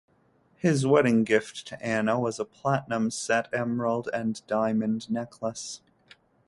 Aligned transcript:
His 0.55 0.83
wedding 0.83 1.23
gift 1.23 1.67
to 1.67 1.79
Anna 1.79 2.19
was 2.19 2.39
a 2.39 2.45
platinum-set 2.45 3.49
emerald 3.53 4.09
and 4.11 4.41
diamond 4.47 5.11
necklace. 5.11 5.81